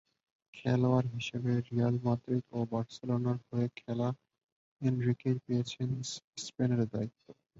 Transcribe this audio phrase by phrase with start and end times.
[0.53, 4.09] খেলোয়াড় হিসেবে Real Madrid ও বার্সেলোনার হয়ে খেলা
[4.81, 5.89] এনরিকেই পেয়েছেন
[6.45, 7.25] স্পেনের দায়িত্ব।